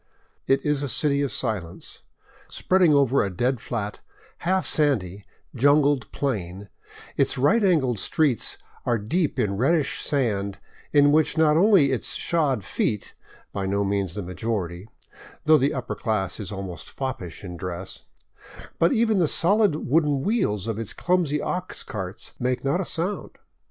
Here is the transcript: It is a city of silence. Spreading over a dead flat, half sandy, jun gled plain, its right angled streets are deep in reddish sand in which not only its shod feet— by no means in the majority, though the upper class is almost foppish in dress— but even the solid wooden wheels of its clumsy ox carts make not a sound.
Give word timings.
It 0.47 0.65
is 0.65 0.81
a 0.81 0.89
city 0.89 1.21
of 1.21 1.31
silence. 1.31 2.01
Spreading 2.49 2.91
over 2.91 3.23
a 3.23 3.29
dead 3.29 3.59
flat, 3.61 3.99
half 4.39 4.65
sandy, 4.65 5.25
jun 5.53 5.81
gled 5.83 6.11
plain, 6.11 6.69
its 7.17 7.37
right 7.37 7.63
angled 7.63 7.99
streets 7.99 8.57
are 8.83 8.97
deep 8.97 9.37
in 9.37 9.57
reddish 9.57 10.01
sand 10.01 10.57
in 10.91 11.11
which 11.11 11.37
not 11.37 11.55
only 11.55 11.91
its 11.91 12.15
shod 12.15 12.63
feet— 12.63 13.13
by 13.53 13.67
no 13.67 13.83
means 13.83 14.17
in 14.17 14.25
the 14.25 14.27
majority, 14.29 14.89
though 15.45 15.59
the 15.59 15.71
upper 15.71 15.93
class 15.93 16.39
is 16.39 16.51
almost 16.51 16.89
foppish 16.89 17.43
in 17.43 17.55
dress— 17.55 18.01
but 18.79 18.91
even 18.91 19.19
the 19.19 19.27
solid 19.27 19.75
wooden 19.87 20.21
wheels 20.21 20.65
of 20.65 20.79
its 20.79 20.93
clumsy 20.93 21.39
ox 21.39 21.83
carts 21.83 22.31
make 22.39 22.65
not 22.65 22.81
a 22.81 22.85
sound. 22.85 23.37